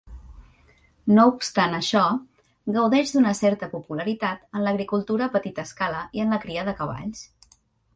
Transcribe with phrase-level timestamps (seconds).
[1.17, 2.01] No obstant això,
[2.79, 7.27] gaudeix d'una certa popularitat en l'agricultura a petita escala i en la cria de cavalls.